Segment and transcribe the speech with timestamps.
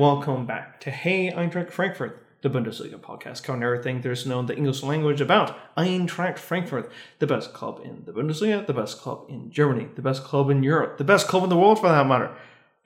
[0.00, 4.82] welcome back to Hey Eintracht Frankfurt, the Bundesliga podcast covering everything there's known the English
[4.82, 9.88] language about Eintracht Frankfurt, the best club in the Bundesliga, the best club in Germany,
[9.96, 12.34] the best club in Europe, the best club in the world for that matter.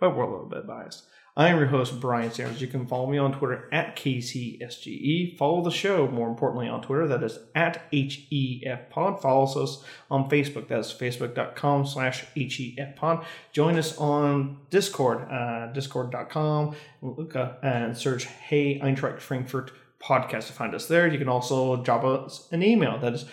[0.00, 1.04] But we're a little bit biased.
[1.36, 2.60] I am your host, Brian Sanders.
[2.60, 5.36] You can follow me on Twitter at KCSGE.
[5.36, 7.08] Follow the show, more importantly, on Twitter.
[7.08, 9.20] That is at HEFPod.
[9.20, 10.68] Follow us on Facebook.
[10.68, 13.24] That's facebook.com slash HEFPod.
[13.50, 16.76] Join us on Discord, uh, discord.com.
[17.02, 21.08] Look up and search Hey Eintracht Frankfurt podcast to find us there.
[21.08, 22.96] You can also drop us an email.
[22.98, 23.24] That is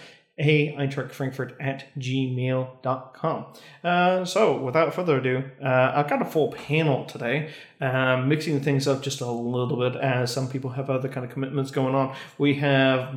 [0.42, 3.46] hey, Frankfurt at gmail.com.
[3.84, 8.88] Uh, so, without further ado, uh, I've got a full panel today, uh, mixing things
[8.88, 12.16] up just a little bit as some people have other kind of commitments going on.
[12.38, 13.16] We have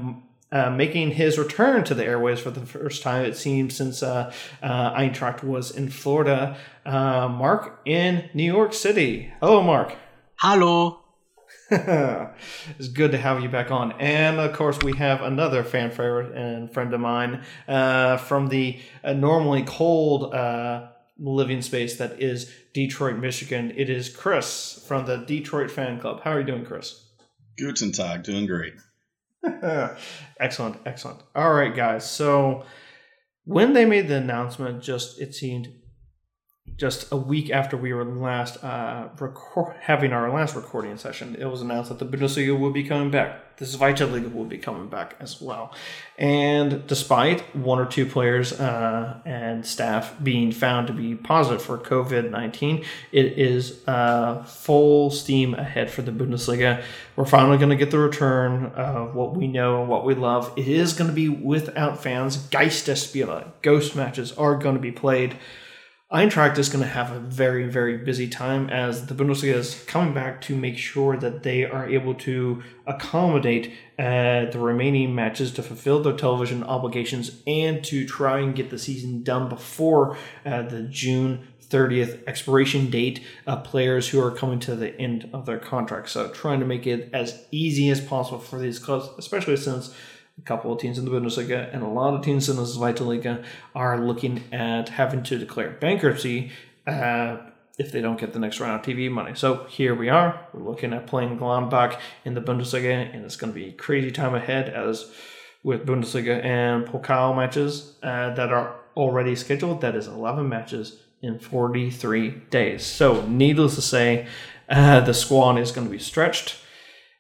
[0.53, 4.33] uh, making his return to the airways for the first time, it seems, since uh,
[4.63, 6.57] uh, Eintracht was in Florida.
[6.87, 9.33] Uh, Mark in New York City.
[9.41, 9.97] Hello, Mark.
[10.37, 11.04] Hello.
[11.71, 13.93] it's good to have you back on.
[13.93, 18.81] And of course, we have another fan favorite and friend of mine uh, from the
[19.03, 23.73] uh, normally cold uh, living space that is Detroit, Michigan.
[23.77, 26.21] It is Chris from the Detroit Fan Club.
[26.23, 27.01] How are you doing, Chris?
[27.57, 28.75] Guten Tag, doing great.
[30.41, 31.21] excellent, excellent.
[31.35, 32.09] All right, guys.
[32.09, 32.65] So
[33.45, 35.69] when they made the announcement, just it seemed
[36.77, 39.09] just a week after we were last uh,
[39.83, 43.57] having our last recording session, it was announced that the Bundesliga will be coming back.
[43.57, 45.73] The Zweite Liga will be coming back as well.
[46.19, 51.79] And despite one or two players uh, and staff being found to be positive for
[51.79, 56.83] COVID 19, it is uh, full steam ahead for the Bundesliga.
[57.15, 60.53] We're finally going to get the return of what we know and what we love.
[60.57, 62.37] It is going to be without fans.
[62.49, 65.37] Geisterspiele, ghost matches, are going to be played.
[66.13, 70.13] Eintracht is going to have a very, very busy time as the Bundesliga is coming
[70.13, 75.63] back to make sure that they are able to accommodate uh, the remaining matches to
[75.63, 80.83] fulfill their television obligations and to try and get the season done before uh, the
[80.83, 86.11] June 30th expiration date of players who are coming to the end of their contract.
[86.11, 89.95] So, trying to make it as easy as possible for these clubs, especially since
[90.39, 93.01] a couple of teams in the Bundesliga and a lot of teams in the Zweite
[93.01, 96.51] Liga are looking at having to declare bankruptcy
[96.87, 97.37] uh,
[97.79, 99.35] if they don't get the next round of TV money.
[99.35, 100.47] So here we are.
[100.53, 104.35] We're looking at playing Gladbach in the Bundesliga, and it's going to be crazy time
[104.35, 105.13] ahead as
[105.63, 109.81] with Bundesliga and Pokal matches uh, that are already scheduled.
[109.81, 112.85] That is 11 matches in 43 days.
[112.85, 114.27] So needless to say,
[114.69, 116.59] uh, the squad is going to be stretched.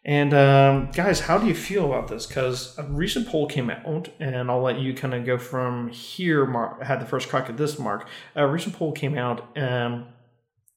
[0.06, 2.26] And um, guys, how do you feel about this?
[2.26, 6.44] Because a recent poll came out, and I'll let you kind of go from here.
[6.44, 7.78] Mark had the first crack at this.
[7.78, 10.08] Mark, a recent poll came out, um,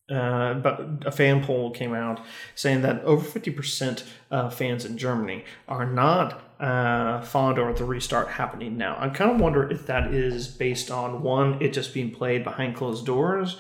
[0.09, 2.21] uh, but a fan poll came out
[2.55, 7.83] saying that over fifty percent of fans in Germany are not uh, fond of the
[7.83, 8.95] restart happening now.
[8.97, 12.77] I kind of wonder if that is based on one, it just being played behind
[12.77, 13.57] closed doors,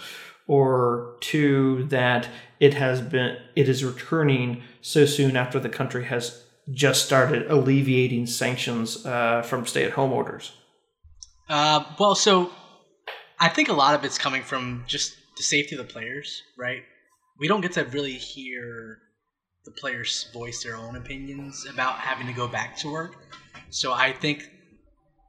[0.47, 2.29] or two that
[2.61, 8.25] it has been it is returning so soon after the country has just started alleviating
[8.25, 10.53] sanctions uh, from stay-at-home orders?
[11.49, 12.51] Uh, well, so
[13.37, 16.83] I think a lot of it's coming from just the safety of the players, right?
[17.37, 18.99] We don't get to really hear
[19.65, 23.17] the players voice their own opinions about having to go back to work.
[23.69, 24.49] So I think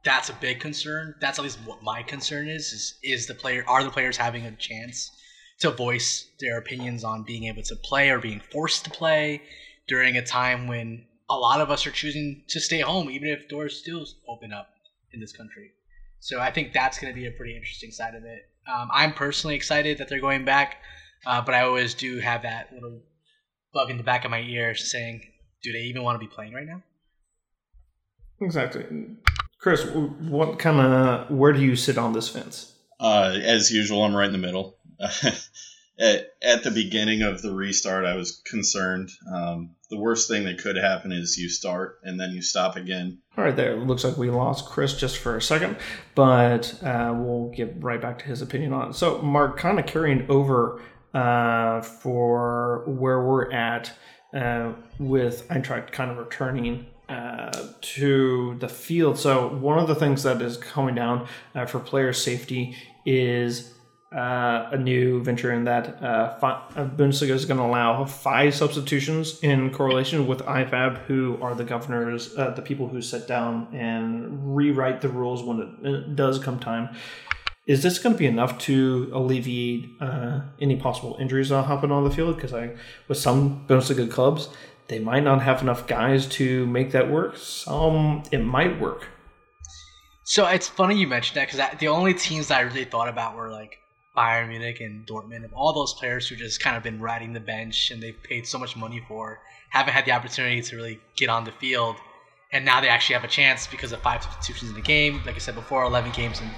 [0.05, 1.15] that's a big concern.
[1.19, 2.71] That's at least what my concern is.
[2.71, 5.11] Is is the player are the players having a chance
[5.59, 9.41] to voice their opinions on being able to play or being forced to play
[9.87, 13.47] during a time when a lot of us are choosing to stay home, even if
[13.49, 14.69] doors still open up
[15.11, 15.71] in this country.
[16.19, 18.49] So I think that's going to be a pretty interesting side of it.
[18.67, 20.77] Um, I'm personally excited that they're going back,
[21.25, 23.01] uh, but I always do have that little
[23.73, 25.21] bug in the back of my ear saying,
[25.63, 26.83] "Do they even want to be playing right now?"
[28.41, 28.85] Exactly.
[29.59, 32.73] Chris, what kind of where do you sit on this fence?
[32.99, 34.77] Uh, as usual, I'm right in the middle.
[35.99, 39.09] at, at, the beginning of the restart, I was concerned.
[39.33, 43.19] Um, the worst thing that could happen is you start and then you stop again.
[43.37, 43.75] All right, there.
[43.77, 45.77] Looks like we lost Chris just for a second,
[46.15, 48.95] but uh, we'll get right back to his opinion on it.
[48.95, 50.81] So, Mark, kind of carrying over
[51.13, 53.91] uh, for where we're at
[54.33, 59.17] uh, with Eintracht kind of returning uh, to the field.
[59.17, 62.75] So one of the things that is coming down uh, for player safety
[63.05, 63.73] is
[64.11, 69.39] uh, a new venture in that uh, uh Bundesliga is going to allow five substitutions
[69.41, 75.01] in correlation with IFAB, who are the governors, the people who sit down and rewrite
[75.01, 76.89] the rules when it, it does come time
[77.69, 82.03] is this going to be enough to alleviate uh, any possible injuries that happen on
[82.03, 82.35] the field?
[82.35, 82.75] Because I,
[83.07, 84.49] with some Bundesliga clubs,
[84.87, 87.37] they might not have enough guys to make that work.
[87.37, 89.07] Some it might work.
[90.23, 93.35] So it's funny you mentioned that because the only teams that I really thought about
[93.35, 93.77] were like
[94.19, 97.39] Bayern Munich and Dortmund, of all those players who just kind of been riding the
[97.39, 99.39] bench and they've paid so much money for,
[99.69, 101.95] haven't had the opportunity to really get on the field,
[102.51, 105.21] and now they actually have a chance because of five substitutions in the game.
[105.25, 106.49] Like I said before, 11 games in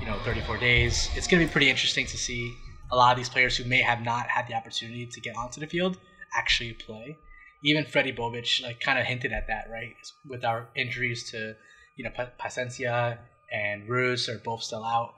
[0.00, 1.08] you know 34 days.
[1.16, 2.54] It's going to be pretty interesting to see
[2.92, 5.58] a lot of these players who may have not had the opportunity to get onto
[5.58, 5.96] the field
[6.36, 7.16] actually play.
[7.62, 9.96] Even Fredi Bobic like kind of hinted at that, right?
[10.28, 11.54] With our injuries to
[11.96, 13.18] you know Paciencia
[13.50, 15.14] and Russ are both still out.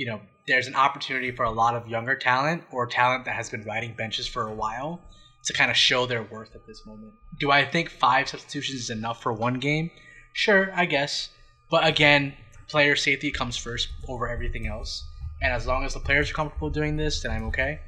[0.00, 3.50] You know, there's an opportunity for a lot of younger talent or talent that has
[3.50, 4.98] been riding benches for a while
[5.44, 7.12] to kind of show their worth at this moment.
[7.38, 9.90] Do I think five substitutions is enough for one game?
[10.32, 11.28] Sure, I guess.
[11.70, 12.32] But again,
[12.66, 15.04] player safety comes first over everything else.
[15.42, 17.80] And as long as the players are comfortable doing this, then I'm okay.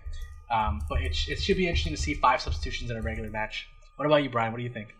[0.50, 3.68] Um, but it, it should be interesting to see five substitutions in a regular match.
[3.96, 4.52] What about you, Brian?
[4.52, 4.94] What do you think?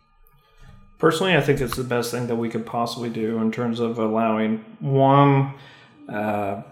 [0.98, 3.98] Personally, I think it's the best thing that we could possibly do in terms of
[3.98, 5.52] allowing one.
[6.08, 6.62] Uh,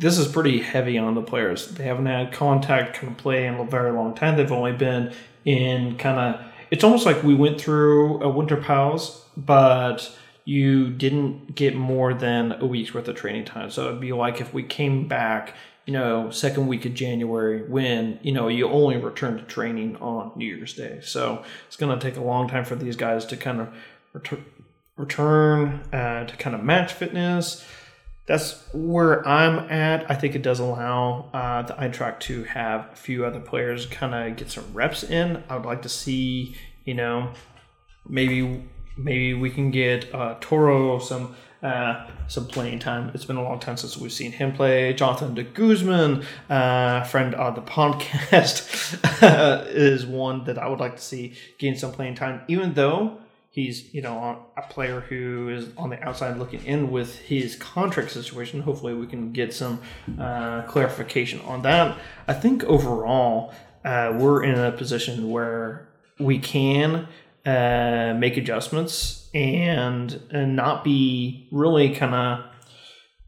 [0.00, 1.68] this is pretty heavy on the players.
[1.68, 4.36] They haven't had contact kind of play in a very long time.
[4.36, 5.12] They've only been
[5.44, 6.46] in kind of.
[6.70, 10.10] It's almost like we went through a winter pause, but
[10.46, 13.70] you didn't get more than a week's worth of training time.
[13.70, 15.54] So it'd be like if we came back,
[15.84, 20.32] you know, second week of January when, you know, you only return to training on
[20.34, 21.00] New Year's Day.
[21.02, 23.68] So it's going to take a long time for these guys to kind of
[24.14, 24.44] return,
[24.96, 27.66] return uh, to kind of match fitness.
[28.30, 30.08] That's where I'm at.
[30.08, 34.14] I think it does allow uh, the Eintracht to have a few other players kind
[34.14, 35.42] of get some reps in.
[35.48, 36.54] I would like to see,
[36.84, 37.32] you know,
[38.08, 38.62] maybe
[38.96, 41.34] maybe we can get uh, Toro some
[41.64, 43.10] uh, some playing time.
[43.14, 44.92] It's been a long time since we've seen him play.
[44.92, 48.96] Jonathan de Guzman, uh, friend of the podcast,
[49.74, 53.19] is one that I would like to see gain some playing time, even though
[53.50, 58.12] he's you know a player who is on the outside looking in with his contract
[58.12, 58.62] situation.
[58.62, 59.80] Hopefully, we can get some
[60.18, 61.98] uh, clarification on that.
[62.26, 63.52] I think overall,
[63.84, 65.88] uh, we're in a position where
[66.18, 67.08] we can
[67.44, 72.44] uh, make adjustments and and not be really kind of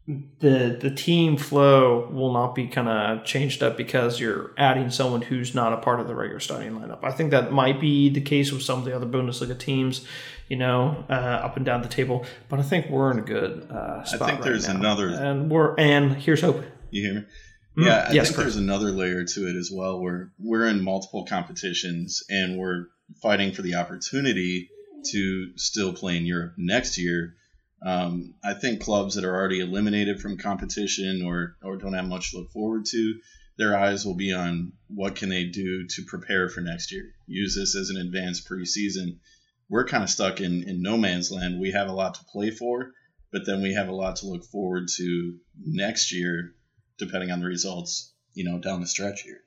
[0.06, 5.22] the the team flow will not be kind of changed up because you're adding someone
[5.22, 7.04] who's not a part of the regular starting lineup.
[7.04, 10.04] I think that might be the case with some of the other Bundesliga teams,
[10.48, 12.26] you know, uh, up and down the table.
[12.48, 14.22] But I think we're in a good uh, spot.
[14.22, 14.74] I think right there's now.
[14.74, 15.08] another.
[15.08, 16.64] and we're and here's hope.
[16.90, 17.20] You hear me?
[17.78, 20.82] Mm, Yeah, I yes, think there's another layer to it as well, where we're in
[20.82, 22.86] multiple competitions and we're
[23.22, 24.68] fighting for the opportunity
[25.12, 27.34] to still play in Europe next year.
[27.84, 32.30] Um, I think clubs that are already eliminated from competition or or don't have much
[32.30, 33.14] to look forward to,
[33.58, 37.12] their eyes will be on what can they do to prepare for next year.
[37.26, 39.18] Use this as an advanced preseason.
[39.68, 41.60] We're kind of stuck in in no man's land.
[41.60, 42.92] We have a lot to play for,
[43.32, 46.54] but then we have a lot to look forward to next year,
[46.98, 48.12] depending on the results.
[48.34, 49.40] You know, down the stretch here.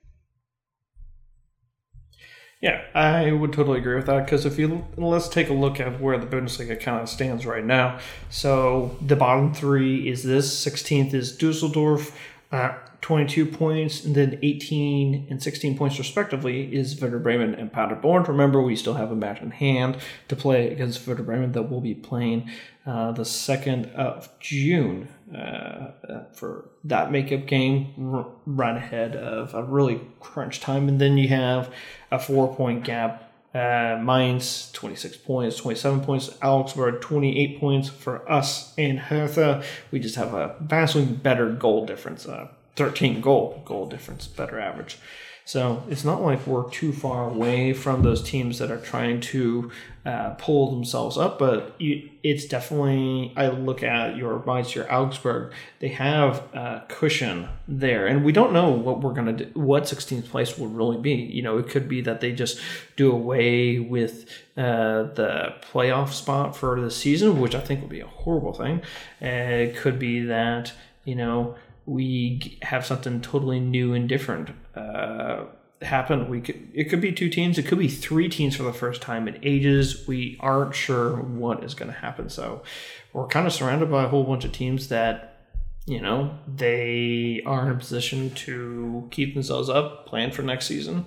[2.62, 6.00] Yeah, I would totally agree with that because if you let's take a look at
[6.02, 8.00] where the Bundesliga kind of stands right now.
[8.30, 12.18] So the bottom three is this: 16th is Dusseldorf,
[12.52, 18.23] uh, 22 points, and then 18 and 16 points respectively is Werder Bremen and Paderborn.
[18.23, 19.97] Remember, we still have a match in hand
[20.28, 22.49] to play against Werder Bremen that will be playing
[22.85, 25.92] uh, the second of June uh,
[26.33, 31.28] for that makeup game, r- right ahead of a really crunch time, and then you
[31.28, 31.73] have
[32.11, 33.25] a four point gap.
[33.56, 36.30] Uh, Mainz 26 points, 27 points.
[36.44, 39.64] Augsburg 28 points for us and Hertha.
[39.92, 44.97] We just have a vastly better goal difference, uh, 13 goal goal difference, better average.
[45.47, 49.71] So it's not like we're too far away from those teams that are trying to
[50.04, 53.31] uh, pull themselves up, but it's definitely.
[53.37, 55.54] I look at your your Augsburg.
[55.80, 59.52] They have a cushion there, and we don't know what we're gonna do.
[59.54, 61.14] What 16th place will really be.
[61.14, 62.59] You know, it could be that they just
[62.95, 67.99] do away with uh, the playoff spot for the season, which I think would be
[67.99, 68.81] a horrible thing.
[69.21, 69.25] Uh,
[69.69, 70.73] it could be that
[71.04, 75.45] you know we have something totally new and different uh,
[75.81, 76.30] happen.
[76.30, 79.01] We could it could be two teams, it could be three teams for the first
[79.01, 80.07] time in ages.
[80.07, 82.30] We aren't sure what is going to happen.
[82.30, 82.63] So
[83.13, 85.31] we're kind of surrounded by a whole bunch of teams that
[85.85, 91.06] you know they are in a position to keep themselves up, plan for next season,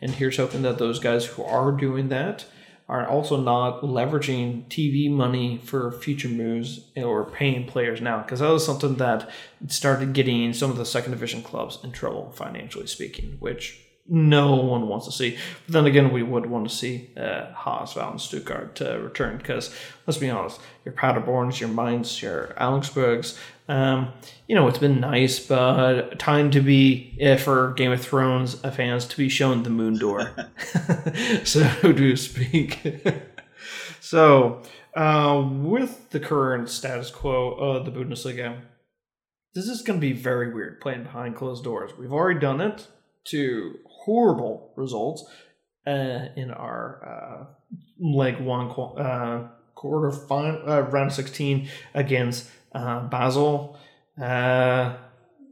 [0.00, 2.44] and here's hoping that those guys who are doing that
[2.88, 8.48] are also not leveraging TV money for future moves or paying players now because that
[8.48, 9.28] was something that
[9.66, 13.78] started getting some of the second division clubs in trouble financially speaking, which
[14.08, 15.36] no one wants to see.
[15.66, 19.74] But then again, we would want to see uh, Haas, and Stuttgart uh, return because
[20.06, 23.38] let's be honest, your Paderborns, your Mainz, your Augsburgs,
[23.68, 24.12] um,
[24.46, 29.06] you know, it's been nice, but time to be uh, for Game of Thrones fans
[29.06, 30.32] to be shown the moon door,
[31.44, 32.96] so to speak.
[34.00, 34.62] so,
[34.96, 38.62] uh, with the current status quo of the Bundesliga,
[39.54, 41.92] this is going to be very weird playing behind closed doors.
[41.98, 42.86] We've already done it
[43.28, 45.24] to horrible results
[45.86, 53.78] uh, in our uh, leg one uh, quarter final uh, round 16 against uh, Basel.
[54.20, 54.96] Uh,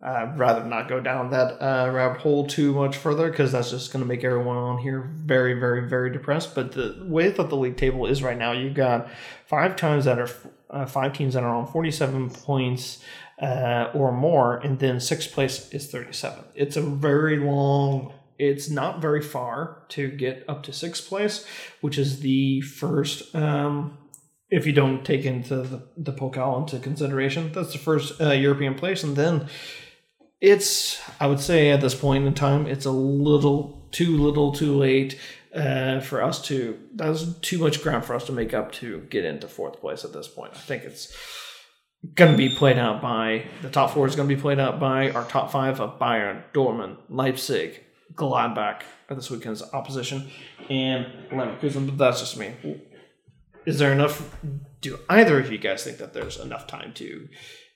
[0.03, 3.93] I'd rather not go down that uh, rabbit hole too much further because that's just
[3.93, 6.55] going to make everyone on here very, very, very depressed.
[6.55, 9.09] But the way that the league table is right now, you've got
[9.47, 10.29] five times that are
[10.71, 13.03] uh, five teams that are on 47 points
[13.41, 16.45] uh, or more, and then sixth place is 37.
[16.55, 18.13] It's a very long.
[18.39, 21.47] It's not very far to get up to sixth place,
[21.81, 23.97] which is the first um,
[24.51, 27.53] if you don't take into the, the Pokal into consideration.
[27.53, 29.49] That's the first uh, European place, and then
[30.41, 34.77] it's I would say at this point in time it's a little too little too
[34.77, 35.19] late
[35.55, 39.25] uh, for us to that's too much ground for us to make up to get
[39.25, 40.53] into fourth place at this point.
[40.55, 41.15] I think it's
[42.15, 44.79] going to be played out by the top four is going to be played out
[44.79, 47.83] by our top five of Bayern, Dortmund, Leipzig,
[48.15, 50.29] Gladbach are this weekend's opposition,
[50.69, 51.87] and Leverkusen.
[51.87, 52.53] But that's just me
[53.67, 54.37] is there enough?
[54.81, 57.29] Do either of you guys think that there's enough time to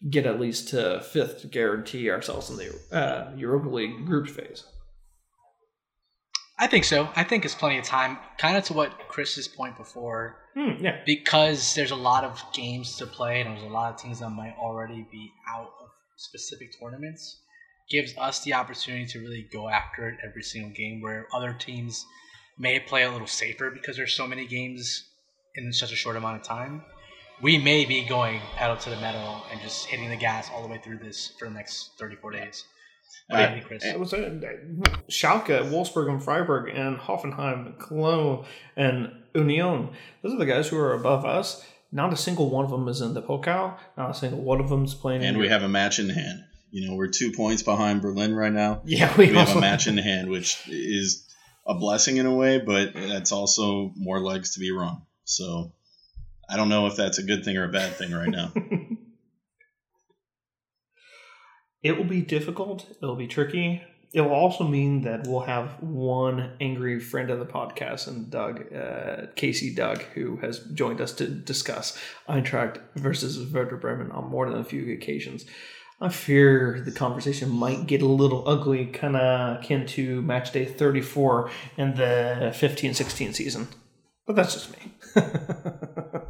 [0.08, 4.64] get at least to fifth to guarantee ourselves in the uh, Europa League group phase?
[6.58, 7.08] I think so.
[7.16, 8.18] I think it's plenty of time.
[8.38, 10.36] Kind of to what Chris's point before.
[10.54, 11.00] Hmm, yeah.
[11.06, 14.30] Because there's a lot of games to play, and there's a lot of teams that
[14.30, 17.40] might already be out of specific tournaments.
[17.90, 22.04] Gives us the opportunity to really go after it every single game, where other teams
[22.58, 25.09] may play a little safer because there's so many games
[25.60, 26.82] in such a short amount of time,
[27.42, 30.68] we may be going pedal to the metal and just hitting the gas all the
[30.68, 32.64] way through this for the next 34 days.
[33.32, 34.40] Uh, it was a,
[35.08, 38.44] Schalke, Wolfsburg, and Freiburg, and Hoffenheim, Cologne,
[38.76, 39.90] and Union.
[40.22, 41.64] Those are the guys who are above us.
[41.92, 43.76] Not a single one of them is in the Pokal.
[43.96, 45.22] Not a single one of them is playing.
[45.24, 46.44] And we have a match in hand.
[46.70, 48.82] You know, we're two points behind Berlin right now.
[48.84, 51.28] Yeah, we, we have a match in hand, which is
[51.66, 55.02] a blessing in a way, but that's also more legs to be run.
[55.24, 55.72] So
[56.48, 58.52] I don't know if that's a good thing or a bad thing right now.
[61.82, 62.86] it will be difficult.
[63.02, 63.82] It'll be tricky.
[64.12, 68.74] It will also mean that we'll have one angry friend of the podcast, and Doug,
[68.74, 71.96] uh, Casey Doug, who has joined us to discuss
[72.28, 75.44] Eintracht versus Werder Bremen on more than a few occasions.
[76.00, 80.64] I fear the conversation might get a little ugly, kind of akin to match day
[80.64, 83.68] 34 in the 15 16 season.
[84.26, 84.92] But that's just me.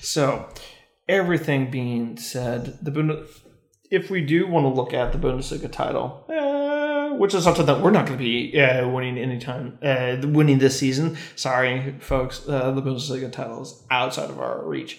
[0.00, 0.48] so,
[1.08, 3.42] everything being said, the Bundes-
[3.90, 7.80] if we do want to look at the Bundesliga title, uh, which is something that
[7.80, 11.16] we're not going to be uh, winning anytime, uh, winning this season.
[11.36, 14.98] Sorry, folks, uh, the Bundesliga title is outside of our reach.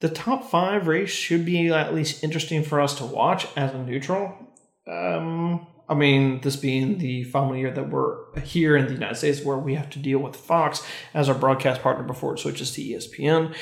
[0.00, 3.82] The top five race should be at least interesting for us to watch as a
[3.82, 4.34] neutral.
[4.86, 9.42] Um, I mean, this being the final year that we're here in the United States,
[9.42, 12.80] where we have to deal with Fox as our broadcast partner before it switches to
[12.80, 13.54] ESPN.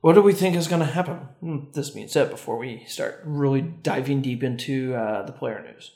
[0.00, 1.16] What do we think is going to happen?
[1.40, 5.92] Hmm, this being said, before we start really diving deep into uh, the player news.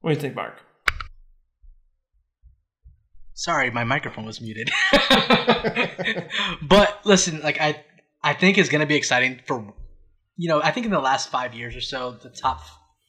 [0.00, 0.60] What do you think, Mark?
[3.34, 4.70] Sorry, my microphone was muted.
[6.62, 7.84] but listen, like I
[8.26, 9.72] I think is going to be exciting for,
[10.36, 12.60] you know, I think in the last five years or so, the top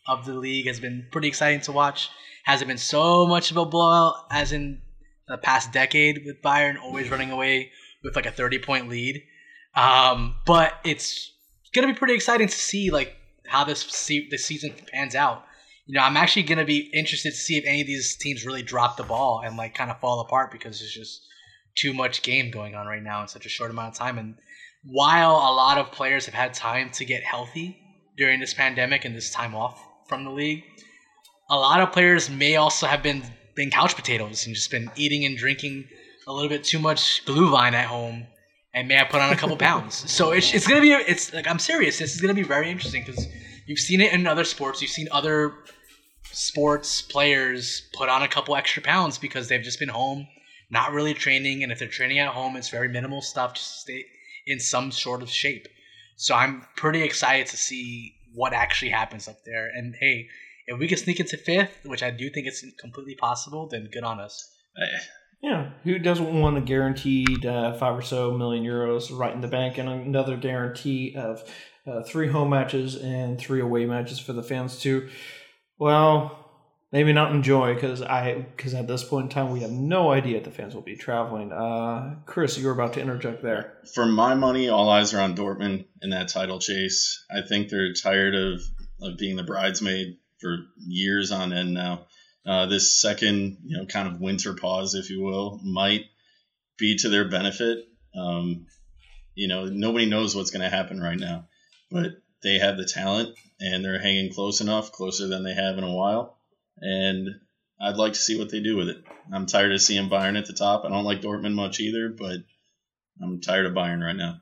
[0.08, 2.12] of the league has been pretty exciting to watch.
[2.44, 4.80] Hasn't been so much of a blowout as in
[5.28, 7.72] the past decade with Bayern always running away
[8.04, 9.24] with like a 30 point lead.
[9.74, 11.32] Um, but it's
[11.74, 13.16] going to be pretty exciting to see like
[13.48, 15.46] how this se- the season pans out.
[15.88, 18.46] You know, I'm actually going to be interested to see if any of these teams
[18.46, 21.24] really drop the ball and like kind of fall apart because there's just
[21.76, 24.20] too much game going on right now in such a short amount of time.
[24.20, 24.36] And
[24.84, 27.78] while a lot of players have had time to get healthy
[28.18, 30.64] during this pandemic and this time off from the league,
[31.50, 33.24] a lot of players may also have been
[33.56, 35.84] been couch potatoes and just been eating and drinking
[36.28, 38.28] a little bit too much Glühwein at home
[38.74, 40.10] and may have put on a couple pounds.
[40.12, 41.98] So it's, it's gonna be it's like I'm serious.
[41.98, 43.28] This is gonna be very interesting because
[43.68, 44.82] You've seen it in other sports.
[44.82, 45.54] You've seen other
[46.32, 50.26] sports players put on a couple extra pounds because they've just been home,
[50.72, 53.80] not really training, and if they're training at home, it's very minimal stuff just to
[53.80, 54.06] stay
[54.48, 55.68] in some sort of shape.
[56.16, 59.68] So I'm pretty excited to see what actually happens up there.
[59.68, 60.28] And hey,
[60.66, 64.04] if we can sneak into fifth, which I do think is completely possible, then good
[64.04, 64.52] on us.
[65.42, 69.48] Yeah, who doesn't want a guaranteed uh, five or so million euros right in the
[69.48, 71.44] bank and another guarantee of
[71.86, 75.08] uh, three home matches and three away matches for the fans to,
[75.78, 76.47] well,
[76.92, 80.38] maybe not enjoy because I because at this point in time we have no idea
[80.38, 81.52] if the fans will be traveling.
[81.52, 83.78] Uh, Chris, you were about to interject there.
[83.94, 87.26] For my money, all eyes are on Dortmund in that title chase.
[87.30, 88.62] I think they're tired of,
[89.02, 92.06] of being the bridesmaid for years on end now.
[92.46, 96.06] Uh, this second, you know, kind of winter pause, if you will, might
[96.78, 97.80] be to their benefit.
[98.16, 98.68] Um,
[99.36, 101.48] you know, nobody knows what's going to happen right now,
[101.92, 102.12] but
[102.44, 105.94] they have the talent and they're hanging close enough, closer than they have in a
[105.94, 106.37] while.
[106.80, 107.28] And
[107.80, 108.98] I'd like to see what they do with it.
[109.34, 110.86] I'm tired of seeing Bayern at the top.
[110.86, 112.38] I don't like Dortmund much either, but
[113.22, 114.42] I'm tired of Bayern right now.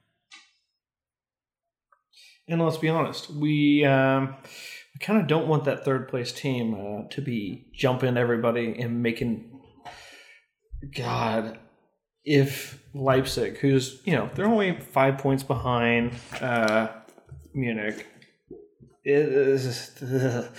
[2.48, 4.36] And let's be honest, we um,
[4.94, 9.02] we kind of don't want that third place team uh, to be jumping everybody and
[9.02, 9.52] making.
[10.96, 11.58] God,
[12.24, 16.90] if Leipzig, who's you know they're only five points behind uh,
[17.56, 18.06] Munich,
[19.06, 19.92] is.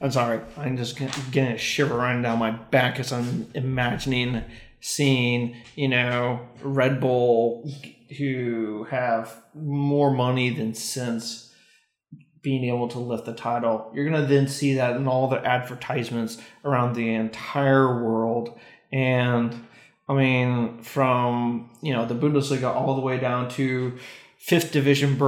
[0.00, 0.98] I'm sorry, I'm just
[1.30, 4.44] getting a shiver running down my back as I'm imagining
[4.80, 7.68] seeing you know Red Bull
[8.18, 11.46] who have more money than sense
[12.46, 13.90] being able to lift the title.
[13.92, 18.56] You're going to then see that in all the advertisements around the entire world.
[18.92, 19.66] And
[20.08, 23.98] I mean, from, you know, the Bundesliga all the way down to
[24.38, 25.18] fifth division,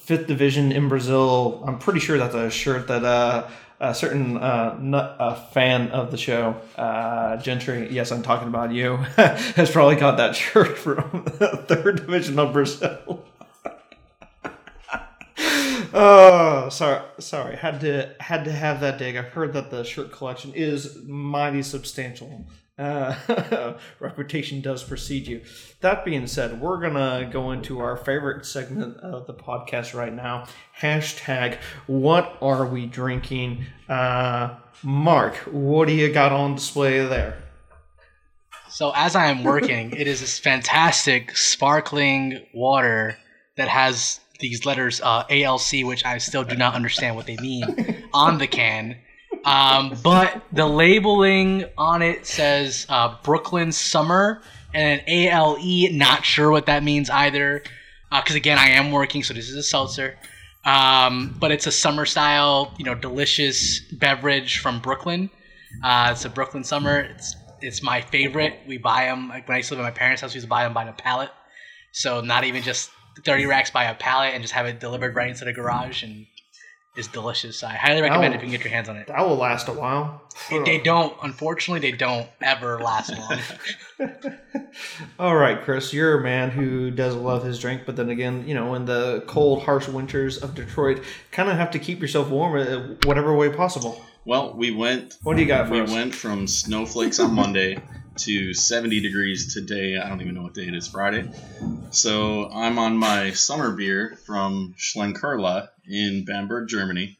[0.00, 1.62] fifth division in Brazil.
[1.66, 3.48] I'm pretty sure that's a shirt that, uh,
[3.80, 8.96] a certain uh, uh, fan of the show, uh, Gentry, yes, I'm talking about you,
[9.16, 13.24] has probably got that shirt from the third division of Brazil.
[15.94, 19.16] oh, sorry, sorry, had to had to have that dig.
[19.16, 22.46] I heard that the shirt collection is mighty substantial.
[22.78, 25.42] Uh, reputation does precede you.
[25.80, 30.46] That being said, we're gonna go into our favorite segment of the podcast right now.
[30.80, 33.66] Hashtag What are we drinking?
[33.88, 37.42] Uh, Mark, what do you got on display there?
[38.70, 43.16] So as I am working, it is this fantastic sparkling water
[43.56, 48.06] that has these letters uh, ALC, which I still do not understand what they mean
[48.14, 48.96] on the can.
[49.44, 54.42] Um, but the labeling on it says uh, Brooklyn Summer
[54.74, 55.92] and an ALE.
[55.92, 57.62] Not sure what that means either.
[58.10, 60.18] Because again, I am working, so this is a seltzer.
[60.64, 65.30] Um, but it's a summer style, you know, delicious beverage from Brooklyn.
[65.82, 67.00] Uh, it's a Brooklyn Summer.
[67.00, 68.58] It's it's my favorite.
[68.66, 70.32] We buy them like when I used to live at my parents' house.
[70.32, 71.30] We used to buy them by the pallet.
[71.92, 72.90] So not even just
[73.24, 76.26] thirty racks by a pallet, and just have it delivered right into the garage, and
[77.00, 77.64] it's delicious.
[77.64, 79.08] I highly recommend it if you can get your hands on it.
[79.08, 80.22] That will last a while.
[80.48, 83.12] They, they don't, unfortunately, they don't ever last
[83.98, 84.08] long.
[85.18, 88.54] All right, Chris, you're a man who does love his drink, but then again, you
[88.54, 92.56] know, in the cold, harsh winters of Detroit, kind of have to keep yourself warm
[92.58, 94.00] in whatever way possible.
[94.24, 95.90] Well, we went What do you got for we us?
[95.90, 97.78] went from snowflakes on Monday
[98.24, 99.96] to 70 degrees today.
[99.98, 101.30] I don't even know what day it is, Friday.
[101.90, 107.16] So I'm on my summer beer from Schlenkerla in Bamberg, Germany.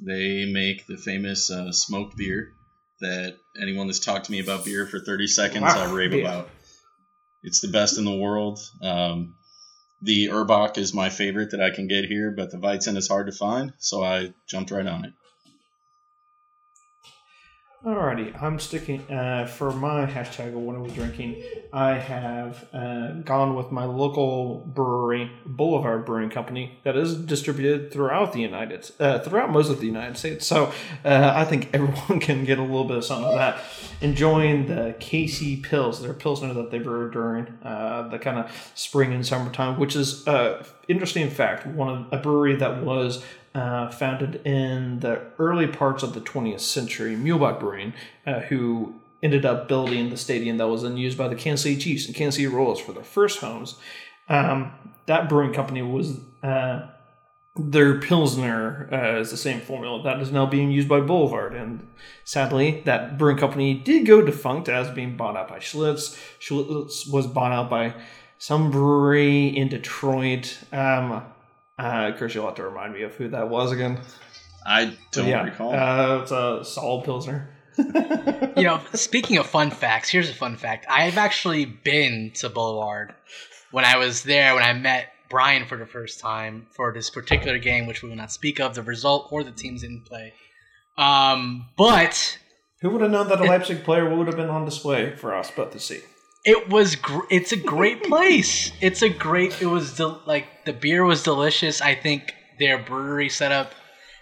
[0.00, 2.52] They make the famous uh, smoked beer
[3.00, 6.22] that anyone that's talked to me about beer for 30 seconds, Wow, I rave beer.
[6.24, 6.48] about.
[7.42, 8.58] It's the best in the world.
[8.82, 9.34] Um,
[10.02, 13.26] the Urbock is my favorite that I can get here, but the Weizen is hard
[13.26, 15.12] to find, so I jumped right on it.
[17.86, 20.48] Alrighty, I'm sticking uh, for my hashtag.
[20.48, 21.40] of What are we drinking?
[21.72, 28.32] I have uh, gone with my local brewery, Boulevard Brewing Company, that is distributed throughout
[28.32, 30.44] the United, uh, throughout most of the United States.
[30.44, 30.72] So
[31.04, 33.60] uh, I think everyone can get a little bit of something of that.
[34.00, 39.12] Enjoying the KC Pils, their pilsner that they brew during uh, the kind of spring
[39.12, 41.64] and summertime, which is uh, interesting fact.
[41.64, 43.22] One of a brewery that was
[43.58, 47.92] uh, founded in the early parts of the 20th century, Muehlebach Brewing,
[48.24, 51.76] uh, who ended up building the stadium that was then used by the Kansas City
[51.76, 53.74] Chiefs and Kansas City Royals for their first homes.
[54.28, 54.72] Um,
[55.06, 56.86] that brewing company was uh,
[57.56, 61.52] their Pilsner uh, is the same formula that is now being used by Boulevard.
[61.52, 61.84] And
[62.22, 66.16] sadly, that brewing company did go defunct as being bought out by Schlitz.
[66.38, 67.94] Schlitz was bought out by
[68.38, 70.58] some brewery in Detroit.
[70.72, 71.24] Um,
[71.78, 74.00] uh, Chris, you'll have to remind me of who that was again.
[74.66, 75.74] I don't yeah, recall.
[75.74, 77.48] Uh, it's a solid pilsner.
[78.58, 80.84] You know, speaking of fun facts, here's a fun fact.
[80.90, 83.14] I've actually been to Boulevard
[83.70, 87.58] when I was there when I met Brian for the first time for this particular
[87.58, 90.32] game, which we will not speak of the result or the teams in play.
[90.96, 92.38] Um, but
[92.80, 95.52] Who would have known that a Leipzig player would have been on display for us
[95.54, 96.00] but to see?
[96.48, 98.72] It was gr- it's a great place.
[98.80, 99.60] It's a great.
[99.60, 101.80] It was del- like the beer was delicious.
[101.80, 103.72] I think their brewery setup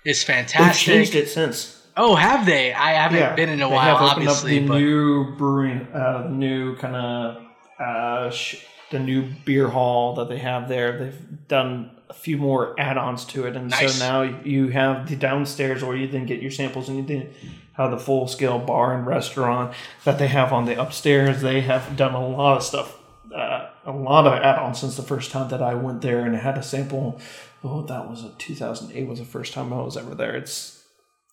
[0.04, 0.84] is They've fantastic.
[0.86, 1.72] changed it since.
[1.96, 2.72] Oh, have they?
[2.74, 4.56] I haven't been in a they while, have opened obviously.
[4.58, 7.42] up the but new brewing, uh, the new kind of
[7.80, 10.98] uh, sh- the new beer hall that they have there.
[10.98, 13.96] They've done a few more add-ons to it, and Nice.
[13.96, 17.30] so now you have the downstairs where you then get your samples, and you then
[17.76, 21.42] have the full-scale bar and restaurant that they have on the upstairs.
[21.42, 22.98] They have done a lot of stuff.
[23.34, 26.56] Uh, a lot of add-ons since the first time that I went there and had
[26.56, 27.20] a sample.
[27.62, 30.34] Oh, that was a 2008 was the first time I was ever there.
[30.36, 30.84] It's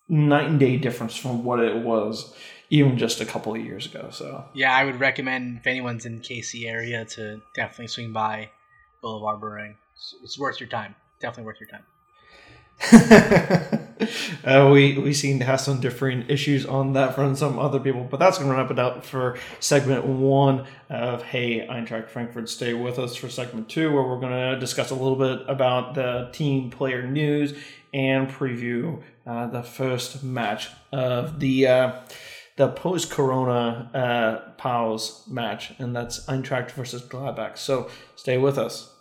[0.08, 2.34] night and day difference from what it was
[2.70, 4.08] even just a couple of years ago.
[4.10, 8.50] So yeah, I would recommend if anyone's in KC area to definitely swing by
[9.02, 9.76] Boulevard Brewing.
[10.22, 10.94] It's worth your time.
[11.20, 11.84] Definitely worth your time.
[14.44, 18.06] uh, we we seem to have some differing issues on that from some other people,
[18.10, 22.48] but that's going to wrap it up for segment one of Hey Eintracht Frankfurt.
[22.48, 25.94] Stay with us for segment two, where we're going to discuss a little bit about
[25.94, 27.54] the team player news
[27.92, 31.66] and preview uh, the first match of the.
[31.66, 31.92] Uh,
[32.56, 37.58] the post-corona uh, pause match, and that's Eintracht versus Gladbach.
[37.58, 38.93] So stay with us.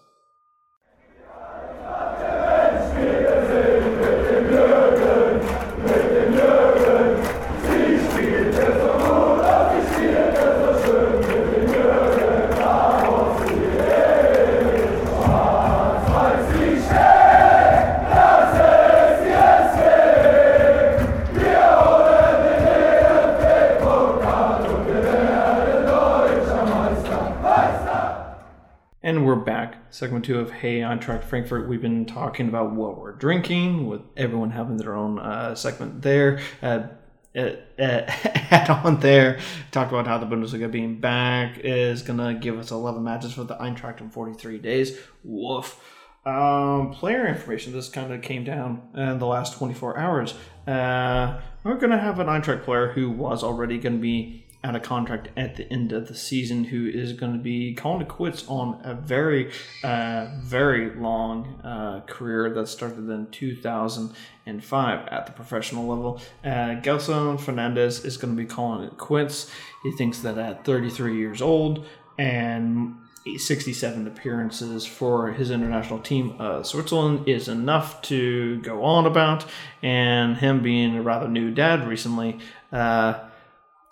[29.93, 31.69] Segment two of Hey Eintracht Frankfurt.
[31.69, 36.39] We've been talking about what we're drinking, with everyone having their own uh, segment there.
[36.63, 36.87] Uh,
[37.35, 39.37] uh, uh, add on there,
[39.69, 43.53] talked about how the Bundesliga being back is to give us 11 matches for the
[43.57, 44.97] Eintracht in 43 days.
[45.23, 45.79] Woof.
[46.25, 47.71] Um, player information.
[47.71, 50.33] This kind of came down in the last 24 hours.
[50.65, 55.27] Uh, we're to have an Eintracht player who was already to be out of contract
[55.35, 58.79] at the end of the season, who is going to be calling it quits on
[58.83, 59.51] a very,
[59.83, 66.21] uh, very long uh, career that started in 2005 at the professional level.
[66.43, 69.51] Uh, Gelson Fernandes is going to be calling it quits.
[69.83, 71.85] He thinks that at 33 years old
[72.17, 72.95] and
[73.37, 79.45] 67 appearances for his international team, uh, Switzerland, is enough to go on about.
[79.81, 82.39] And him being a rather new dad recently,
[82.71, 83.19] uh,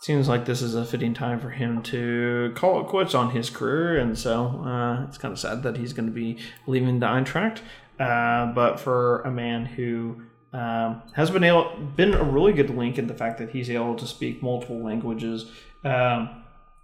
[0.01, 3.49] seems like this is a fitting time for him to call it quits on his
[3.49, 6.37] career, and so uh, it's kind of sad that he's going to be
[6.67, 7.59] leaving the Eintracht.
[7.99, 10.19] Uh, but for a man who
[10.53, 13.95] um, has been able, been a really good link in the fact that he's able
[13.95, 15.51] to speak multiple languages
[15.85, 16.43] um,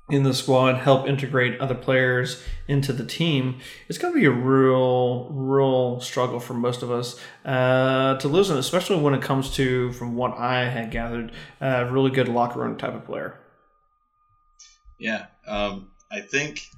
[0.10, 4.32] in the squad, help integrate other players into the team, it's going to be a
[4.32, 9.92] real, real struggle for most of us uh, to listen, especially when it comes to,
[9.94, 13.40] from what I had gathered, a really good locker room type of player.
[14.98, 16.70] Yeah, um, I think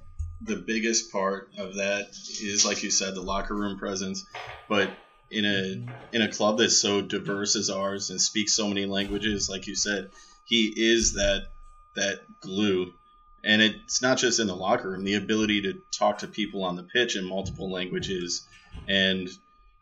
[0.41, 4.25] the biggest part of that is, like you said, the locker room presence.
[4.67, 4.89] But
[5.31, 9.49] in a in a club that's so diverse as ours and speaks so many languages,
[9.49, 10.09] like you said,
[10.45, 11.47] he is that
[11.95, 12.93] that glue.
[13.43, 16.75] And it's not just in the locker room; the ability to talk to people on
[16.75, 18.45] the pitch in multiple languages,
[18.87, 19.29] and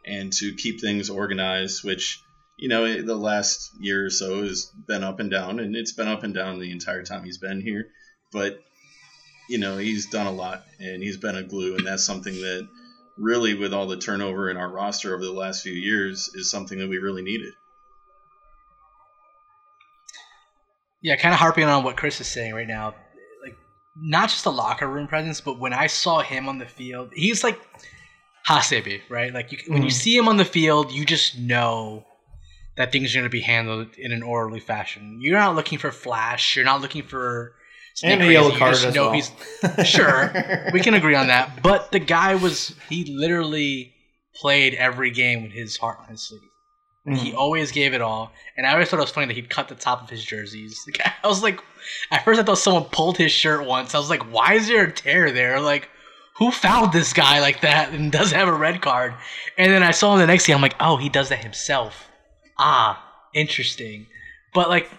[0.06, 2.22] and to keep things organized, which
[2.58, 6.08] you know the last year or so has been up and down, and it's been
[6.08, 7.89] up and down the entire time he's been here
[8.32, 8.60] but
[9.50, 12.67] you know he's done a lot and he's been a glue and that's something that
[13.17, 16.78] really with all the turnover in our roster over the last few years is something
[16.78, 17.54] that we really needed
[21.02, 22.96] Yeah, kind of harping on what Chris is saying right now.
[24.00, 27.44] Not just the locker room presence, but when I saw him on the field, he's
[27.44, 27.60] like
[28.48, 29.34] Hasebe, right?
[29.34, 29.94] Like, you, when you Mhm.
[29.94, 32.06] see him on the field, you just know
[32.78, 35.18] that things are going to be handled in an orderly fashion.
[35.20, 36.56] You're not looking for flash.
[36.56, 37.54] You're not looking for
[38.04, 39.12] And a yellow card as well.
[39.14, 39.32] he's
[39.84, 40.32] Sure,
[40.72, 41.60] we can agree on that.
[41.64, 43.94] But the guy was he literally
[44.36, 46.42] played every game with his heart on his sleeve.
[47.15, 47.36] He Mhm.
[47.38, 49.76] always gave it all, and I always thought it was funny that he'd cut the
[49.76, 50.84] top of his jerseys.
[50.86, 51.62] Like, I was like,
[52.12, 53.96] at first I thought someone pulled his shirt once.
[53.96, 55.60] I was like, why is there a tear there?
[55.62, 55.89] Like,
[56.36, 59.13] who fouled this guy like that and doesn't have a red card?
[59.58, 60.56] And then I saw him the next game.
[60.58, 62.06] I'm like, oh, he does that himself.
[62.60, 64.08] ah, interesting.
[64.54, 64.89] But like,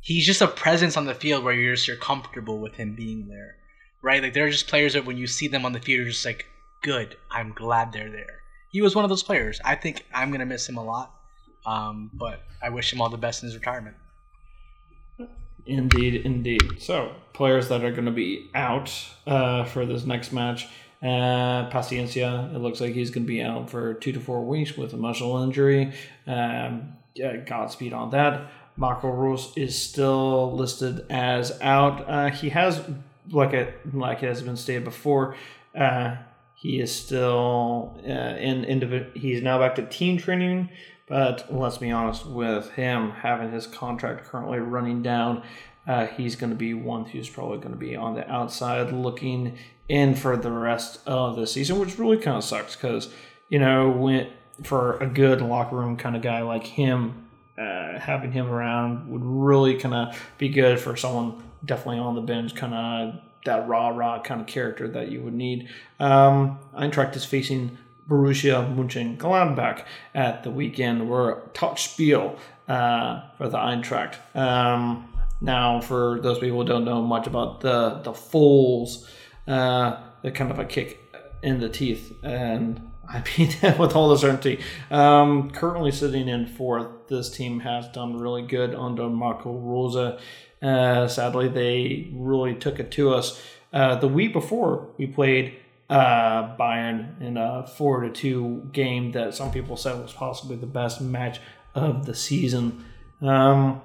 [0.00, 3.28] he's just a presence on the field where you're just you're comfortable with him being
[3.28, 3.56] there,
[4.02, 4.22] right?
[4.22, 6.24] Like there are just players that when you see them on the field, you're just
[6.24, 6.46] like,
[6.82, 7.16] good.
[7.30, 8.40] I'm glad they're there.
[8.72, 9.60] He was one of those players.
[9.64, 11.12] I think I'm gonna miss him a lot,
[11.70, 13.96] um, but I wish him all the best in his retirement.
[15.66, 16.80] Indeed, indeed.
[16.80, 18.92] So, players that are going to be out
[19.26, 20.66] uh, for this next match.
[21.02, 24.76] Uh, Paciencia, it looks like he's going to be out for two to four weeks
[24.76, 25.92] with a muscle injury.
[26.26, 28.50] Um, yeah, Godspeed on that.
[28.76, 32.08] Marco Russ is still listed as out.
[32.08, 32.80] Uh, he has,
[33.30, 35.36] like it like it has been stated before,
[35.74, 36.16] uh,
[36.54, 39.10] he is still uh, in individual.
[39.14, 40.68] He's now back to team training,
[41.10, 45.42] but let's be honest with him having his contract currently running down.
[45.84, 49.58] Uh, he's going to be one who's probably going to be on the outside looking
[49.88, 53.12] in for the rest of the season, which really kind of sucks because
[53.48, 54.28] you know when
[54.62, 57.26] for a good locker room kind of guy like him,
[57.58, 62.20] uh, having him around would really kind of be good for someone definitely on the
[62.20, 65.68] bench, kind of that raw, raw kind of character that you would need.
[65.98, 67.78] Um, Eintracht is facing
[68.10, 71.08] Borussia Mönchengladbach at the weekend.
[71.08, 72.36] were Topspiel
[72.68, 74.16] uh, for the Eintracht.
[74.34, 75.08] Um,
[75.40, 79.08] now, for those people who don't know much about the the Foals,
[79.46, 80.98] uh, they're kind of a kick
[81.42, 84.60] in the teeth, and I mean that with all the certainty.
[84.90, 90.18] Um, currently sitting in fourth, this team has done really good under Marco Rose.
[90.62, 93.40] Uh, sadly, they really took it to us.
[93.72, 95.54] Uh, the week before, we played
[95.90, 100.66] uh, Bayern in a four to two game that some people said was possibly the
[100.66, 101.40] best match
[101.74, 102.84] of the season.
[103.20, 103.82] Um,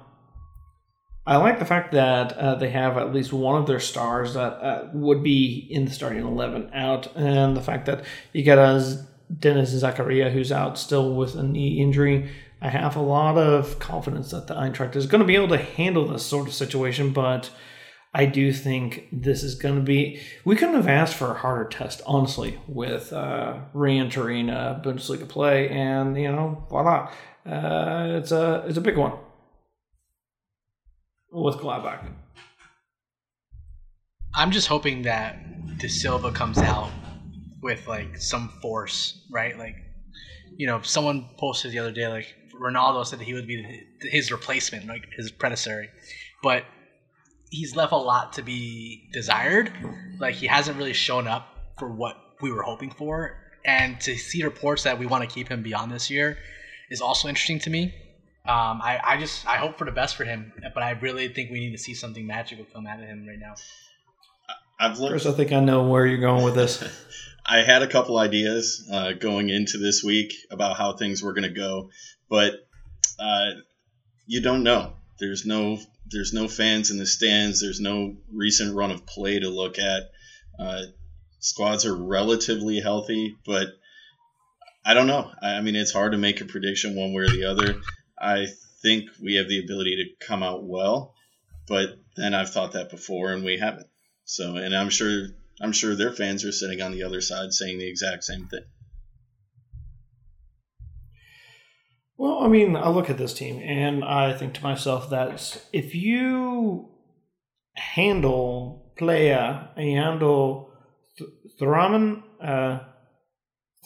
[1.26, 4.52] I like the fact that uh, they have at least one of their stars that
[4.62, 9.04] uh, would be in the starting eleven out, and the fact that you got a
[9.40, 12.30] Denis Zakaria who's out still with a knee injury.
[12.62, 15.58] I have a lot of confidence that the Eintracht is going to be able to
[15.58, 17.50] handle this sort of situation, but
[18.18, 20.22] I do think this is going to be.
[20.42, 26.16] We couldn't have asked for a harder test, honestly, with uh, re-entering Bundesliga play, and
[26.16, 27.12] you know, voila,
[27.44, 29.12] uh, it's a it's a big one
[31.30, 32.10] with Gladbach.
[34.34, 36.90] I'm just hoping that De Silva comes out
[37.60, 39.58] with like some force, right?
[39.58, 39.76] Like,
[40.56, 43.62] you know, someone posted the other day like Ronaldo said that he would be
[44.00, 45.84] his replacement, like his predecessor,
[46.42, 46.64] but
[47.50, 49.72] he's left a lot to be desired.
[50.18, 54.42] Like he hasn't really shown up for what we were hoping for, and to see
[54.44, 56.38] reports that we want to keep him beyond this year
[56.90, 57.94] is also interesting to me.
[58.44, 61.50] Um, I, I just I hope for the best for him, but I really think
[61.50, 63.54] we need to see something magical come out of him right now.
[64.78, 65.12] I've looked.
[65.12, 66.82] Chris, I think I know where you're going with this.
[67.46, 71.44] I had a couple ideas uh, going into this week about how things were going
[71.44, 71.90] to go,
[72.28, 72.54] but
[73.18, 73.50] uh,
[74.26, 74.94] you don't know.
[75.18, 75.78] There's no
[76.10, 77.60] there's no fans in the stands.
[77.60, 80.02] There's no recent run of play to look at.
[80.58, 80.82] Uh,
[81.40, 83.68] squads are relatively healthy, but
[84.84, 85.30] I don't know.
[85.42, 87.80] I, mean, it's hard to make a prediction one way or the other.
[88.20, 88.46] I
[88.82, 91.14] think we have the ability to come out well,
[91.66, 93.88] but then I've thought that before and we haven't.
[94.24, 95.28] So, and I'm sure
[95.60, 98.64] I'm sure their fans are sitting on the other side saying the exact same thing.
[102.18, 105.94] Well, I mean, I look at this team and I think to myself that if
[105.94, 106.88] you
[107.74, 110.70] handle Pléa and you handle
[111.58, 112.80] Thraman, uh,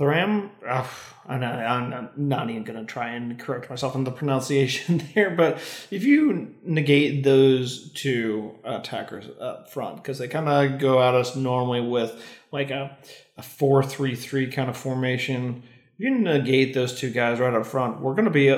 [0.01, 5.07] Thram, I'm, not, I'm not even going to try and correct myself on the pronunciation
[5.15, 5.57] there, but
[5.91, 11.37] if you negate those two attackers up front, because they kind of go at us
[11.37, 12.19] normally with
[12.51, 12.97] like a,
[13.37, 15.65] a 4 3 3 kind of formation
[16.01, 18.51] you negate those two guys right up front, we're going to be.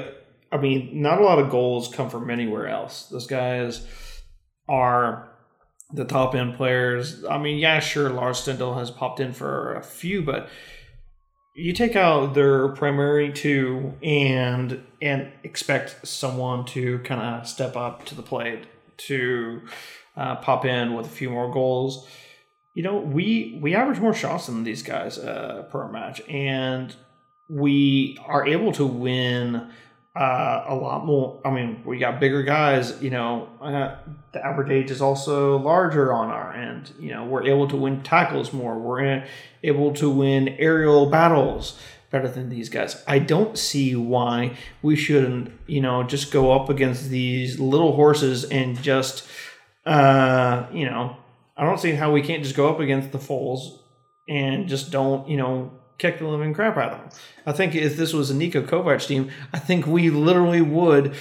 [0.52, 3.06] I mean, not a lot of goals come from anywhere else.
[3.06, 3.84] Those guys
[4.68, 5.28] are
[5.92, 7.24] the top end players.
[7.24, 10.48] I mean, yeah, sure, Lars Stindl has popped in for a few, but
[11.56, 18.04] you take out their primary two and and expect someone to kind of step up
[18.04, 18.66] to the plate
[19.08, 19.62] to
[20.16, 22.06] uh, pop in with a few more goals.
[22.76, 26.94] You know, we we average more shots than these guys uh, per match, and
[27.48, 29.70] we are able to win
[30.14, 31.40] uh, a lot more.
[31.44, 33.02] I mean, we got bigger guys.
[33.02, 33.96] You know, uh,
[34.32, 36.92] the average age is also larger on our end.
[36.98, 38.78] You know, we're able to win tackles more.
[38.78, 39.24] We're
[39.62, 41.78] able to win aerial battles
[42.10, 43.02] better than these guys.
[43.08, 48.44] I don't see why we shouldn't, you know, just go up against these little horses
[48.44, 49.26] and just,
[49.86, 51.16] uh, you know,
[51.56, 53.82] I don't see how we can't just go up against the Foals
[54.28, 57.20] and just don't, you know, kick the living crap out of them.
[57.46, 61.14] I think if this was a Niko Kovac team, I think we literally would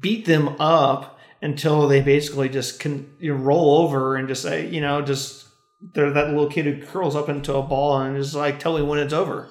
[0.00, 4.68] beat them up until they basically just can you know, roll over and just say,
[4.68, 5.46] you know, just
[5.94, 8.82] they're that little kid who curls up into a ball and is like, tell me
[8.82, 9.48] when it's over.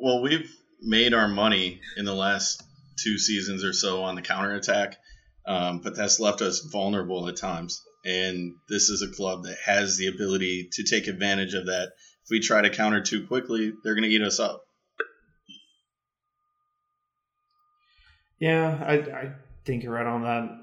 [0.00, 2.62] Well, we've made our money in the last
[3.02, 4.96] two seasons or so on the counterattack,
[5.46, 7.82] um, but that's left us vulnerable at times.
[8.04, 11.92] And this is a club that has the ability to take advantage of that.
[12.24, 14.64] If we try to counter too quickly, they're going to eat us up.
[18.38, 19.32] Yeah, I, I
[19.64, 20.58] think you're right on that.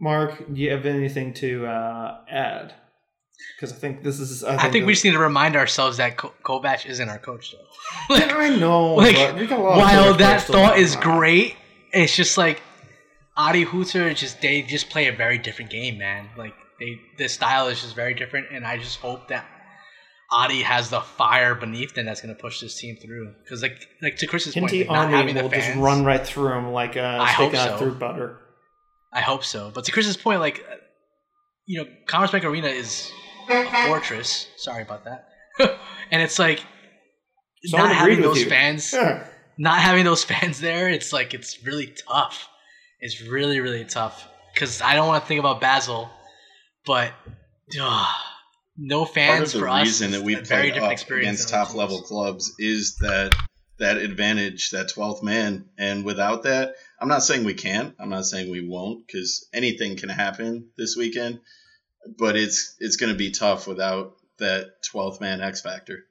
[0.00, 2.74] Mark, do you have anything to uh, add?
[3.56, 4.42] Because I think this is.
[4.42, 7.18] I think, I think we just need to remind ourselves that Ko- Kovac isn't our
[7.18, 8.14] coach, though.
[8.14, 8.94] like, I know.
[8.96, 11.56] Like, while that thought is great,
[11.92, 12.62] it's just like
[13.36, 14.12] Adi Hutter.
[14.14, 16.28] Just they just play a very different game, man.
[16.36, 19.46] Like they, the style is just very different, and I just hope that
[20.32, 23.34] Adi has the fire beneath them that's going to push this team through.
[23.42, 26.52] Because like like to Chris's point, like, not having the fans, just run right through
[26.52, 27.76] him like a I hope so.
[27.78, 28.38] through butter.
[29.12, 29.72] I hope so.
[29.74, 30.64] But to Chris's point, like
[31.66, 33.10] you know, Commerzbank Arena is
[33.48, 34.48] a fortress.
[34.56, 35.28] Sorry about that.
[36.10, 36.64] and it's like
[37.64, 39.26] Someone not having those fans, yeah.
[39.58, 40.88] not having those fans there.
[40.88, 42.48] It's like it's really tough.
[43.00, 46.08] It's really really tough because I don't want to think about Basel,
[46.86, 47.12] but
[47.80, 48.12] uh,
[48.80, 52.96] no fans Part of the reason that we play up against top level clubs is
[52.98, 53.34] that
[53.78, 57.94] that advantage, that twelfth man, and without that, I'm not saying we can't.
[57.98, 61.40] I'm not saying we won't because anything can happen this weekend
[62.06, 66.06] but it's it's going to be tough without that 12th man X factor.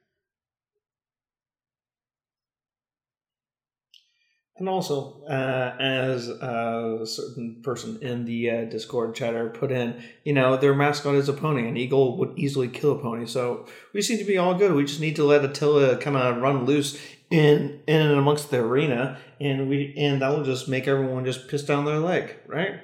[4.60, 10.34] And also, uh, as a certain person in the uh, Discord chatter put in, you
[10.34, 11.66] know, their mascot is a pony.
[11.66, 13.24] An eagle would easily kill a pony.
[13.24, 14.74] So we seem to be all good.
[14.74, 18.58] We just need to let Attila kind of run loose in in and amongst the
[18.58, 22.82] arena, and we and that will just make everyone just piss down their leg, right?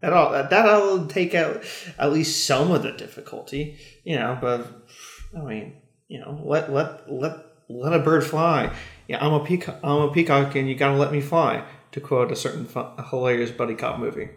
[0.00, 1.64] That'll that'll take out
[1.98, 4.38] at least some of the difficulty, you know.
[4.40, 4.66] But
[5.36, 5.74] I mean,
[6.08, 8.74] you know, let let let let a bird fly.
[9.08, 9.80] Yeah, I'm a peacock.
[9.82, 11.64] I'm a peacock, and you gotta let me fly.
[11.92, 14.30] To quote a certain fun, hilarious buddy cop movie.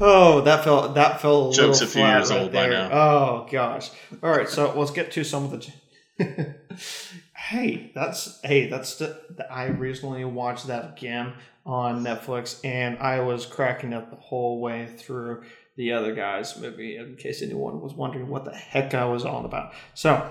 [0.00, 2.68] Oh, that felt that felt a Jokes little a few years right old there.
[2.68, 2.90] by now.
[2.92, 3.90] Oh gosh!
[4.22, 6.54] All right, so let's get to some of the.
[7.36, 9.18] hey, that's hey, that's the,
[9.50, 14.88] I recently watched that again on Netflix, and I was cracking up the whole way
[14.96, 15.44] through
[15.76, 16.96] the other guy's movie.
[16.96, 20.30] In case anyone was wondering what the heck I was on about, so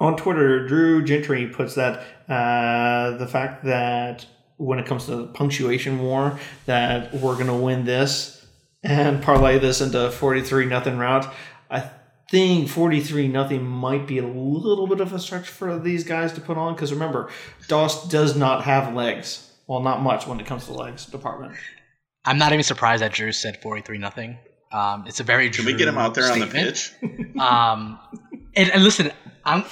[0.00, 5.26] on Twitter, Drew Gentry puts that uh, the fact that when it comes to the
[5.26, 8.44] punctuation war, that we're gonna win this
[8.82, 11.32] and parlay this into forty three nothing route.
[11.70, 11.90] I
[12.30, 16.40] think 43 nothing might be a little bit of a stretch for these guys to
[16.40, 17.28] put on because remember
[17.66, 21.54] Dost does not have legs well, not much when it comes to legs department.
[22.24, 24.36] I'm not even surprised that Drew said 43 nothing.
[24.72, 26.52] Um, it's a very Can we get him out there statement.
[26.52, 27.38] on the pitch?
[27.40, 28.00] um,
[28.56, 29.12] and, and, listen,
[29.50, 29.64] I'm.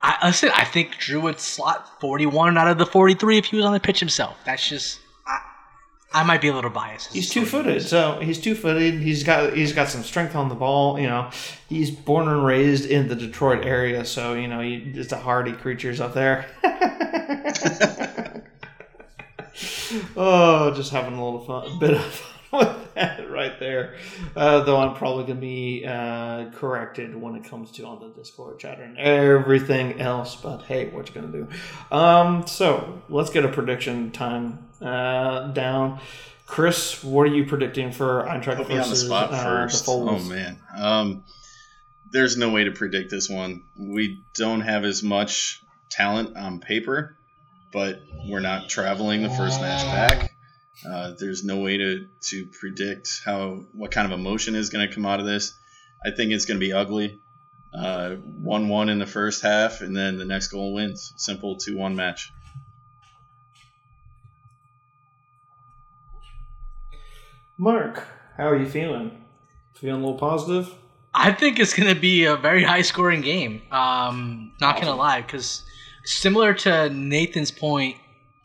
[0.00, 0.50] I listen.
[0.54, 3.80] I think Drew would slot 41 out of the 43 if he was on the
[3.80, 4.36] pitch himself.
[4.44, 5.00] That's just.
[5.26, 5.40] I,
[6.12, 7.12] I might be a little biased.
[7.12, 8.94] He's two footed, so he's two footed.
[8.94, 10.98] He's got he's got some strength on the ball.
[10.98, 11.30] You know,
[11.68, 15.52] he's born and raised in the Detroit area, so you know, he, just a hardy
[15.52, 16.46] creatures up there.
[20.16, 23.94] oh, just having a little fun, bit of fun with that right there.
[24.36, 28.58] Uh, though I'm probably gonna be uh, corrected when it comes to on the Discord
[28.58, 30.36] chatter and everything else.
[30.36, 31.48] But hey, what you gonna do?
[31.90, 36.00] Um, so let's get a prediction time uh, down.
[36.46, 39.86] Chris, what are you predicting for Eintracht Put me on the spot uh, first.
[39.86, 41.24] The oh man, um,
[42.10, 43.62] there's no way to predict this one.
[43.78, 47.16] We don't have as much talent on paper
[47.72, 50.34] but we're not traveling the first match back.
[50.86, 54.94] Uh, there's no way to, to predict how what kind of emotion is going to
[54.94, 55.54] come out of this.
[56.04, 57.20] I think it's going to be ugly.
[57.72, 61.14] Uh, one one in the first half, and then the next goal wins.
[61.16, 62.32] Simple two one match.
[67.56, 69.16] Mark, how are you feeling?
[69.74, 70.74] Feeling a little positive?
[71.14, 73.62] I think it's going to be a very high scoring game.
[73.70, 74.86] Um, not awesome.
[74.86, 75.62] going to lie, because
[76.04, 77.96] similar to Nathan's point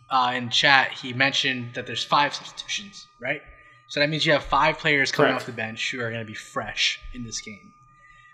[0.09, 3.41] uh, in chat, he mentioned that there's five substitutions, right?
[3.87, 5.43] So that means you have five players coming Correct.
[5.43, 7.73] off the bench who are going to be fresh in this game.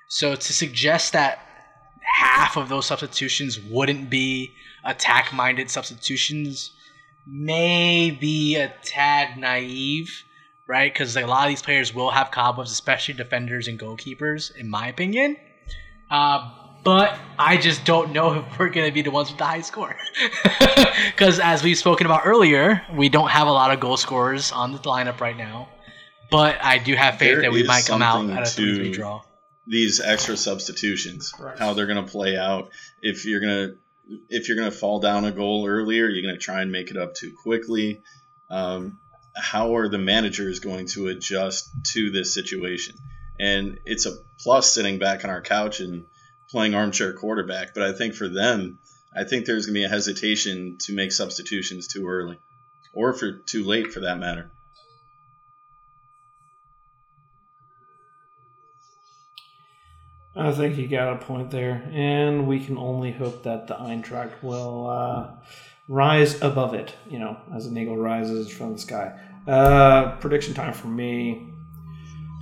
[0.08, 1.40] So to suggest that
[2.16, 4.54] half of those substitutions wouldn't be
[4.84, 6.72] attack-minded substitutions
[7.26, 10.24] may be a tad naive,
[10.68, 10.92] right?
[10.94, 14.88] Because a lot of these players will have cobwebs, especially defenders and goalkeepers, in my
[14.88, 15.38] opinion.
[16.12, 16.52] Uh,
[16.84, 19.62] but I just don't know if we're going to be the ones with the high
[19.62, 19.96] score.
[21.12, 24.72] Because as we've spoken about earlier, we don't have a lot of goal scorers on
[24.72, 25.70] the lineup right now.
[26.32, 28.76] But I do have faith There that we might come out something at a 3
[28.76, 29.22] 3 draw.
[29.68, 31.58] these extra substitutions, Right.
[31.58, 32.70] how they're going to play out.
[33.02, 33.78] If you're going to
[34.30, 36.90] if you're going to fall down a goal earlier, you're going to try and make
[36.90, 38.02] it up too quickly.
[38.50, 39.00] Um,
[39.36, 42.96] how are the managers going to adjust to this situation?
[43.40, 46.06] And it's a plus sitting back on our couch and
[46.54, 47.74] playing armchair quarterback.
[47.74, 48.78] But I think for them,
[49.16, 52.38] I think there's going to be a hesitation to make substitutions too early,
[52.94, 54.52] or for too late for that matter.
[60.36, 64.42] I think you got a point there, and we can only hope that the Eintracht
[64.42, 65.32] will uh,
[65.88, 66.96] rise above it.
[67.10, 69.20] You know, as an eagle rises from the sky.
[69.48, 71.53] Uh, prediction time for me.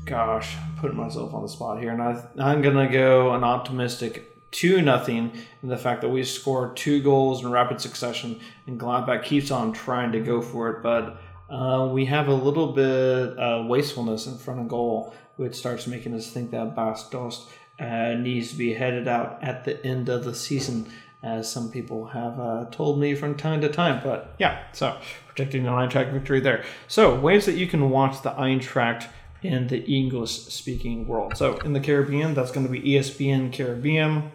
[0.05, 4.81] Gosh, putting myself on the spot here, and I, I'm gonna go an optimistic two
[4.81, 5.31] nothing
[5.63, 9.71] in the fact that we score two goals in rapid succession, and Gladbach keeps on
[9.71, 14.37] trying to go for it, but uh, we have a little bit uh, wastefulness in
[14.37, 17.49] front of goal, which starts making us think that Bas Dost
[17.79, 20.91] uh, needs to be headed out at the end of the season,
[21.23, 24.01] as some people have uh, told me from time to time.
[24.03, 24.97] But yeah, so
[25.27, 26.63] predicting an Eintracht victory there.
[26.87, 29.07] So ways that you can watch the Eintracht
[29.43, 31.35] in the English-speaking world.
[31.37, 34.31] So in the Caribbean, that's going to be ESPN Caribbean.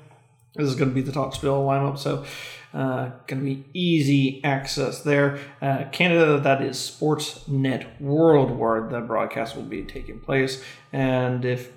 [0.54, 2.24] This is going to be the Topspiel lineup, so
[2.72, 5.38] uh, going to be easy access there.
[5.62, 10.62] Uh, Canada, that is Sportsnet World, where the broadcast will be taking place.
[10.92, 11.72] And if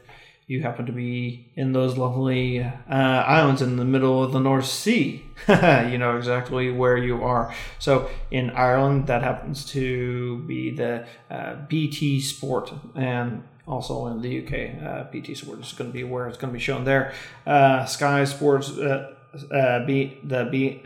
[0.50, 4.66] you happen to be in those lovely uh, islands in the middle of the North
[4.66, 7.54] Sea, you know exactly where you are.
[7.78, 14.44] So in Ireland, that happens to be the uh, BT Sport, and also in the
[14.44, 17.14] UK, uh, BT Sport is going to be where it's going to be shown there.
[17.46, 19.14] Uh, Sky Sports, uh,
[19.54, 20.82] uh, B, the B.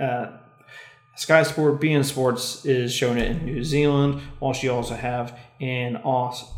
[1.16, 5.95] Sky Sport beIN Sports is showing it in New Zealand, whilst you also have in
[5.97, 6.51] Aus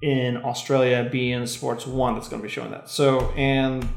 [0.00, 2.88] in Australia beIN Sports One that's going to be showing that.
[2.88, 3.88] So and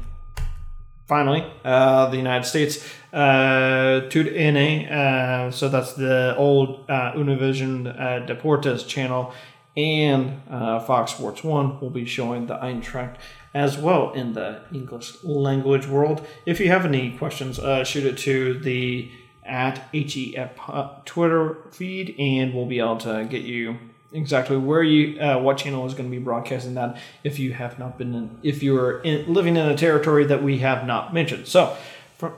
[1.06, 8.26] finally, uh, the United States, uh, TUDN, uh, so that's the old uh, Univision uh,
[8.26, 9.32] Deportes channel,
[9.76, 13.16] and uh, Fox Sports 1 will be showing the Eintracht
[13.54, 16.26] as well in the English language world.
[16.46, 19.10] If you have any questions, uh, shoot it to the
[19.44, 23.76] at HEF Twitter feed, and we'll be able to get you
[24.12, 27.78] exactly where you uh, what channel is going to be broadcasting that if you have
[27.78, 31.14] not been in, if you are in, living in a territory that we have not
[31.14, 31.76] mentioned so
[32.16, 32.34] for,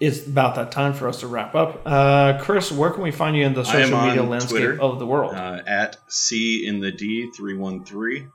[0.00, 3.36] it's about that time for us to wrap up uh, chris where can we find
[3.36, 6.92] you in the social media landscape Twitter, of the world uh, at C in the
[6.92, 8.26] D three one three,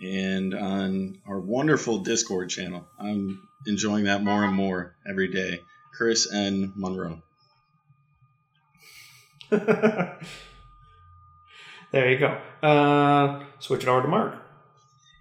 [0.00, 2.86] and on our wonderful Discord channel.
[2.98, 5.60] I'm enjoying that more and more every day.
[5.92, 7.22] Chris N Monroe.
[11.92, 14.34] there you go uh, switch it over to mark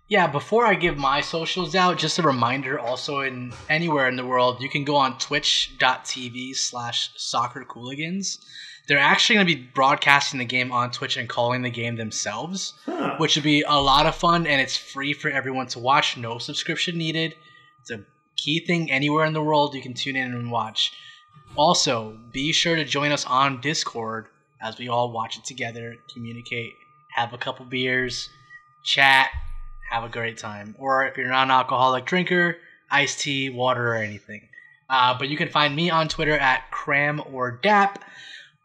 [0.08, 4.26] Yeah, before I give my socials out, just a reminder also in anywhere in the
[4.26, 8.40] world, you can go on twitch.tv slash soccer cooligans.
[8.88, 12.74] They're actually going to be broadcasting the game on Twitch and calling the game themselves,
[12.86, 13.16] Huh.
[13.20, 16.18] which would be a lot of fun and it's free for everyone to watch.
[16.18, 17.36] No subscription needed.
[17.80, 18.04] It's a
[18.36, 20.92] key thing anywhere in the world you can tune in and watch.
[21.56, 24.28] Also, be sure to join us on Discord
[24.62, 26.74] as we all watch it together, communicate,
[27.16, 28.30] have a couple beers,
[28.84, 29.30] chat,
[29.90, 30.76] have a great time.
[30.80, 32.58] Or if you're not an alcoholic drinker,
[32.90, 34.48] iced tea, water, or anything.
[34.90, 38.04] Uh, but you can find me on Twitter at cram or dap,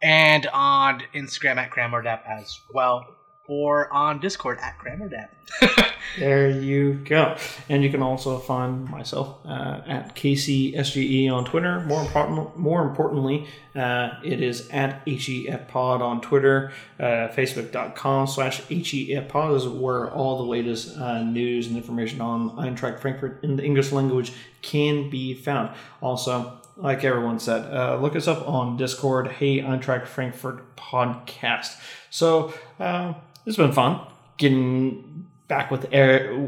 [0.03, 3.07] and on Instagram at cram or dap as well,
[3.49, 5.29] or on Discord at or.
[6.19, 7.37] There you go.
[7.69, 11.81] And you can also find myself uh, at KCSGE on Twitter.
[11.81, 16.73] More important, more importantly, uh, it is at HEFPod on Twitter.
[16.99, 23.01] Uh, Facebook.com slash HEFPod is where all the latest uh, news and information on Eintracht
[23.01, 24.33] Frankfurt in the English language
[24.63, 25.71] can be found.
[26.01, 29.29] Also, like everyone said, uh, look us up on Discord.
[29.29, 31.79] Hey, Eintracht Frankfurt podcast.
[32.11, 33.15] So uh,
[33.47, 34.01] it's been fun
[34.37, 35.85] getting back with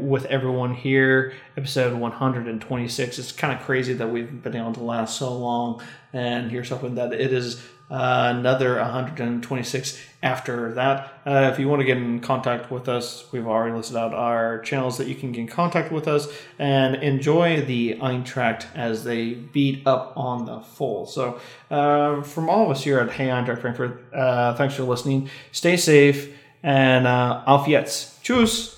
[0.01, 1.33] with everyone here.
[1.55, 3.19] Episode 126.
[3.19, 5.81] It's kind of crazy that we've been able to last so long.
[6.11, 11.13] And here's hoping that it is uh, another 126 after that.
[11.25, 14.59] Uh, if you want to get in contact with us, we've already listed out our
[14.59, 16.27] channels that you can get in contact with us
[16.59, 21.15] and enjoy the Eintracht as they beat up on the Foals.
[21.15, 21.39] So,
[21.71, 25.29] uh, from all of us here at Hey Eintracht Frankfurt, uh, thanks for listening.
[25.51, 28.23] Stay safe and uh, auf jetzt.
[28.23, 28.77] Tschüss.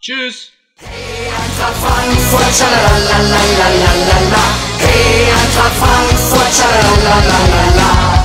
[0.00, 0.52] Cheers!
[0.76, 3.36] Hey, Eintracht Frankfurt, schalalala,
[4.78, 8.19] Hey, Eintracht Frankfurt, schalalala.